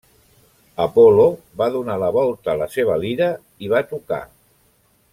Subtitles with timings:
[0.85, 1.25] Apol·lo
[1.61, 3.31] va donar la volta a la seva lira
[3.67, 4.23] i va tocar.